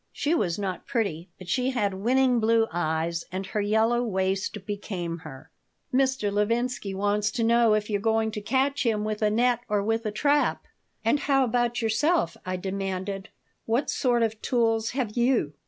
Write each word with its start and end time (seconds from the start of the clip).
She 0.11 0.33
was 0.33 0.57
not 0.57 0.87
pretty, 0.87 1.29
but 1.37 1.47
she 1.47 1.69
had 1.69 1.93
winning 1.93 2.39
blue 2.39 2.65
eyes 2.71 3.23
and 3.31 3.45
her 3.45 3.61
yellow 3.61 4.01
waist 4.01 4.65
became 4.65 5.19
her. 5.19 5.51
"Mr. 5.93 6.33
Levinsky 6.33 6.95
wants 6.95 7.29
to 7.29 7.43
know 7.43 7.75
if 7.75 7.87
you're 7.87 8.01
going 8.01 8.31
to 8.31 8.41
catch 8.41 8.83
him 8.83 9.03
with 9.03 9.21
a 9.21 9.29
net 9.29 9.59
or 9.69 9.83
with 9.83 10.03
a 10.07 10.11
trap." 10.11 10.65
"And 11.05 11.19
how 11.19 11.43
about 11.43 11.83
yourself?" 11.83 12.35
I 12.47 12.55
demanded. 12.55 13.29
"What 13.67 13.91
sort 13.91 14.23
of 14.23 14.41
tools 14.41 14.89
have 14.97 15.15
you?" 15.15 15.53